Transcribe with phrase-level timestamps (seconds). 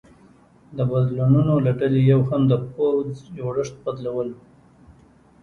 [0.77, 4.37] د بدلونونو له ډلې یو هم د پوځ جوړښت بدلول و